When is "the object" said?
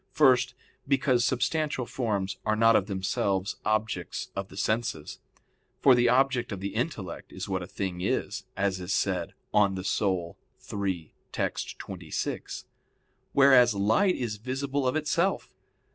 5.93-6.51